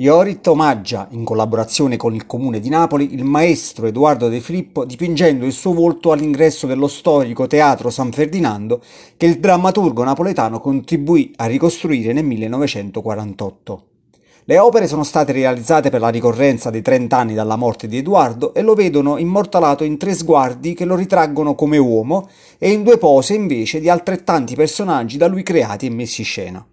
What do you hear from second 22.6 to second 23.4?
in due pose